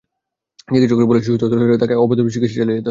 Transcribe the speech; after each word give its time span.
চিকিৎসকেরা 0.69 1.09
বলেছেন, 1.11 1.27
সুস্থ 1.29 1.43
হতে 1.45 1.55
হলে 1.57 1.81
তাঁকে 1.81 1.93
অব্যাহতভাবে 2.03 2.33
চিকিৎসা 2.35 2.55
চালিয়ে 2.59 2.61
যেতে 2.61 2.69
হবে। 2.73 2.79